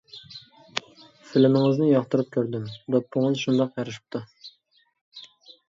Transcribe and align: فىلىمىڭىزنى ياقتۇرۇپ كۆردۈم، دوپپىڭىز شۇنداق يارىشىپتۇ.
فىلىمىڭىزنى 1.31 1.89
ياقتۇرۇپ 1.91 2.31
كۆردۈم، 2.37 2.65
دوپپىڭىز 2.95 3.39
شۇنداق 3.45 3.79
يارىشىپتۇ. 3.81 4.25